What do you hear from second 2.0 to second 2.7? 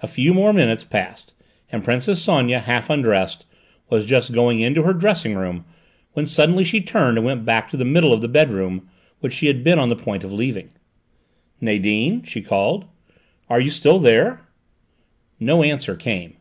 Sonia,